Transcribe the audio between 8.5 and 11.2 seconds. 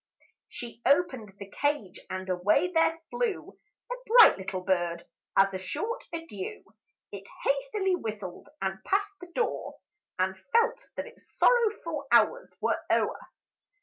and passed the door, And felt that